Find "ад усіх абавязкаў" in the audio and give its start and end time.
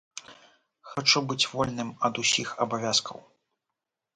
2.09-3.17